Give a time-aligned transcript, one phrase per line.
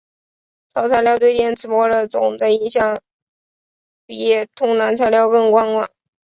[0.73, 2.97] 超材料对电磁波的总的响
[4.07, 5.87] 应比通常材料更宽广。